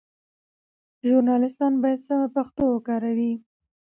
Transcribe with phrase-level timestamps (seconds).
[1.07, 3.33] ژورنالیستان باید سمه پښتو وکاروي.